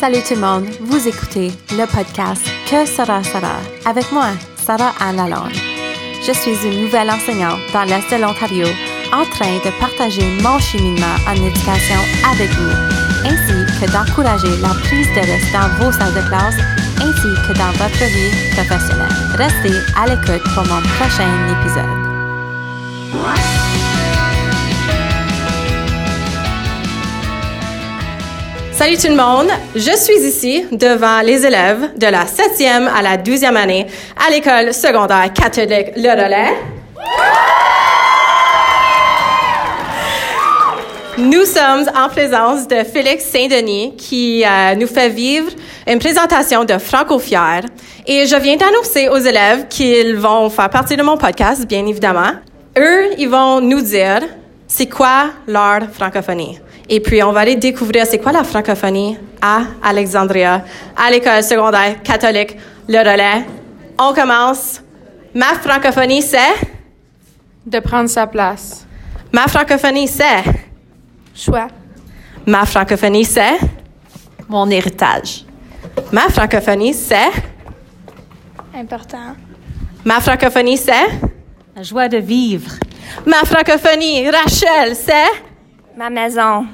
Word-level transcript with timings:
Salut 0.00 0.22
tout 0.28 0.34
le 0.34 0.40
monde, 0.40 0.66
vous 0.80 1.08
écoutez 1.08 1.50
le 1.70 1.86
podcast 1.86 2.44
Que 2.68 2.84
sera 2.84 3.24
sera 3.24 3.56
avec 3.86 4.12
moi, 4.12 4.28
Sarah 4.56 4.92
Anne 5.00 5.16
Lalonde. 5.16 5.56
Je 6.26 6.32
suis 6.32 6.68
une 6.68 6.82
nouvelle 6.82 7.10
enseignante 7.10 7.60
dans 7.72 7.84
l'Est 7.84 8.10
de 8.10 8.20
l'Ontario 8.20 8.66
en 9.12 9.24
train 9.24 9.56
de 9.64 9.70
partager 9.80 10.22
mon 10.42 10.58
cheminement 10.58 11.16
en 11.26 11.32
éducation 11.32 12.00
avec 12.30 12.50
vous, 12.50 12.76
ainsi 13.24 13.64
que 13.80 13.90
d'encourager 13.90 14.60
la 14.60 14.74
prise 14.84 15.08
de 15.14 15.20
risque 15.20 15.52
dans 15.52 15.68
vos 15.82 15.92
salles 15.92 16.14
de 16.14 16.28
classe 16.28 16.58
ainsi 17.00 17.34
que 17.48 17.56
dans 17.56 17.72
votre 17.72 18.04
vie 18.04 18.52
professionnelle. 18.52 19.16
Restez 19.38 19.80
à 19.96 20.06
l'écoute 20.08 20.44
pour 20.54 20.64
mon 20.66 20.82
prochain 20.98 21.32
épisode. 21.48 22.06
Salut 28.76 28.98
tout 28.98 29.08
le 29.08 29.16
monde, 29.16 29.48
je 29.74 29.96
suis 29.96 30.18
ici 30.28 30.66
devant 30.70 31.22
les 31.22 31.46
élèves 31.46 31.96
de 31.96 32.08
la 32.08 32.26
7e 32.26 32.86
à 32.86 33.00
la 33.00 33.16
12e 33.16 33.56
année 33.56 33.86
à 34.14 34.30
l'école 34.30 34.74
secondaire 34.74 35.32
catholique 35.32 35.92
Le 35.96 36.10
Relais. 36.10 36.52
Nous 41.16 41.46
sommes 41.46 41.88
en 41.96 42.10
présence 42.10 42.68
de 42.68 42.84
Félix 42.84 43.24
Saint-Denis 43.24 43.96
qui 43.96 44.44
euh, 44.44 44.74
nous 44.74 44.86
fait 44.86 45.08
vivre 45.08 45.50
une 45.86 45.98
présentation 45.98 46.66
de 46.66 46.76
Franco 46.76 47.18
Fier. 47.18 47.62
Et 48.06 48.26
je 48.26 48.36
viens 48.36 48.56
d'annoncer 48.56 49.08
aux 49.08 49.16
élèves 49.16 49.68
qu'ils 49.68 50.16
vont 50.16 50.50
faire 50.50 50.68
partie 50.68 50.98
de 50.98 51.02
mon 51.02 51.16
podcast, 51.16 51.66
bien 51.66 51.86
évidemment. 51.86 52.32
Eux, 52.76 53.06
ils 53.16 53.30
vont 53.30 53.62
nous 53.62 53.80
dire 53.80 54.20
c'est 54.66 54.86
quoi 54.88 55.30
leur 55.46 55.90
francophonie? 55.90 56.58
Et 56.88 57.00
puis, 57.00 57.22
on 57.22 57.32
va 57.32 57.40
aller 57.40 57.56
découvrir 57.56 58.06
c'est 58.06 58.18
quoi 58.18 58.32
la 58.32 58.44
francophonie 58.44 59.18
à 59.40 59.62
Alexandria, 59.82 60.64
à 60.96 61.10
l'école 61.10 61.42
secondaire 61.42 62.02
catholique 62.02 62.56
Le 62.88 62.98
Relais. 62.98 63.44
On 63.98 64.12
commence. 64.12 64.82
Ma 65.34 65.54
francophonie, 65.54 66.22
c'est? 66.22 66.54
De 67.64 67.80
prendre 67.80 68.08
sa 68.08 68.26
place. 68.26 68.86
Ma 69.32 69.46
francophonie, 69.48 70.08
c'est? 70.08 70.44
Choix. 71.34 71.68
Ma 72.46 72.64
francophonie, 72.64 73.24
c'est? 73.24 73.58
Mon 74.48 74.70
héritage. 74.70 75.44
Ma 76.12 76.28
francophonie, 76.28 76.94
c'est? 76.94 77.30
Important. 78.74 79.34
Ma 80.04 80.20
francophonie, 80.20 80.76
c'est? 80.76 81.08
La 81.74 81.82
joie 81.82 82.08
de 82.08 82.18
vivre. 82.18 82.72
Ma 83.24 83.44
francophonie, 83.44 84.28
Rachel, 84.30 84.94
c'est? 84.94 85.42
Ma 85.96 86.10
maison. 86.10 86.66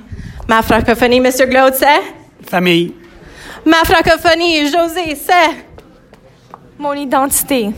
Ma 0.48 0.62
francophonie, 0.62 1.20
Monsieur 1.20 1.47
Glaude, 1.47 1.75
c'est? 1.75 2.02
Famille. 2.48 2.94
Ma 3.64 3.84
francophonie, 3.84 4.66
José, 4.70 5.14
c'est? 5.14 5.64
Mon 6.78 6.94
identité. 6.94 7.70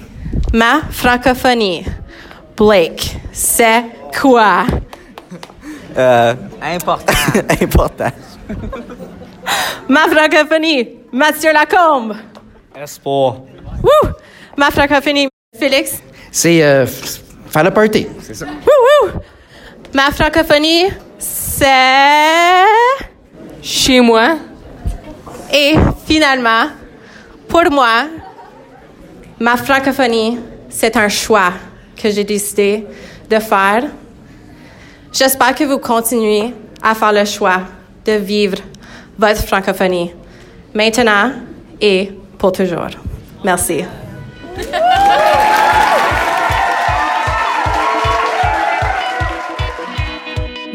Ma 0.52 0.80
francophonie, 0.90 1.84
Blake, 2.56 3.16
c'est 3.32 3.84
quoi? 4.20 4.64
Euh, 5.96 6.34
Important. 6.60 7.12
important. 7.62 8.10
Ma 9.88 10.08
francophonie, 10.08 10.88
Mathieu 11.12 11.52
Lacombe. 11.52 12.16
Espoir. 12.74 13.42
Wouh! 13.80 14.10
Ma 14.56 14.72
francophonie, 14.72 15.28
Félix. 15.56 16.02
C'est 16.32 16.64
euh, 16.64 16.84
faire 17.54 17.64
le 17.64 17.70
party. 17.70 18.06
C'est 18.20 18.34
ça. 18.34 18.46
Ma 19.94 20.10
francophonie, 20.10 20.86
c'est... 21.18 21.66
Chez 23.62 24.00
moi. 24.00 24.36
Et 25.52 25.74
finalement, 26.04 26.66
pour 27.48 27.70
moi, 27.70 28.06
ma 29.38 29.56
francophonie, 29.56 30.38
c'est 30.68 30.96
un 30.96 31.08
choix 31.08 31.52
que 31.96 32.10
j'ai 32.10 32.24
décidé 32.24 32.84
de 33.30 33.38
faire. 33.38 33.84
J'espère 35.12 35.54
que 35.54 35.64
vous 35.64 35.78
continuez 35.78 36.52
à 36.82 36.94
faire 36.94 37.12
le 37.12 37.24
choix 37.24 37.60
de 38.04 38.12
vivre 38.14 38.58
votre 39.16 39.42
francophonie 39.44 40.10
maintenant 40.74 41.30
et 41.80 42.10
pour 42.36 42.50
toujours. 42.50 42.90
Merci. 43.44 43.84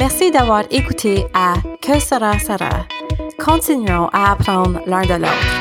Merci 0.09 0.31
d'avoir 0.31 0.63
écouté 0.71 1.27
à 1.35 1.53
Que 1.85 1.99
sera 1.99 2.33
sera. 2.39 2.81
Continuons 3.37 4.09
à 4.11 4.31
apprendre 4.31 4.81
l'un 4.87 5.05
de 5.05 5.21
l'autre. 5.21 5.53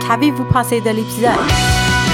Qu'avez-vous 0.00 0.48
pensé 0.48 0.80
de 0.80 0.88
l'épisode? 0.88 1.44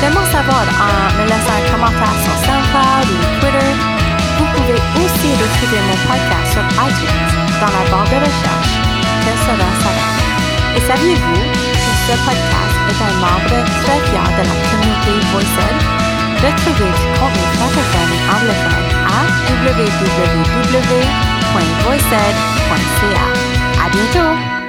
Faites-moi 0.03 0.27
savoir 0.35 0.67
en 0.67 1.15
me 1.15 1.23
laissant 1.31 1.55
un 1.55 1.65
commentaire 1.71 2.19
sur 2.27 2.37
SoundCloud 2.43 3.07
ou 3.07 3.23
Twitter. 3.39 3.71
Vous 4.35 4.49
pouvez 4.51 4.81
aussi 4.99 5.31
retrouver 5.39 5.79
mon 5.87 5.99
podcast 6.11 6.49
sur 6.51 6.67
iTunes 6.91 7.31
dans 7.63 7.71
la 7.71 7.83
barre 7.87 8.11
de 8.11 8.19
recherche 8.19 8.75
Que 9.23 9.33
sera 9.47 9.71
sera. 9.79 10.07
Et 10.75 10.83
saviez-vous 10.91 11.39
que 11.55 11.93
ce 12.03 12.15
podcast 12.27 12.75
est 12.91 12.99
un 12.99 13.15
membre 13.23 13.63
très 13.87 14.01
fier 14.11 14.27
de 14.27 14.43
la 14.43 14.57
communauté 14.67 15.13
VoiceEd? 15.31 15.79
Retrouvez 16.43 16.91
du 16.99 17.07
contenu 17.15 17.47
à 19.71 19.73
www.voiced.ca. 19.73 21.07
À 23.85 23.89
bientôt! 23.89 24.60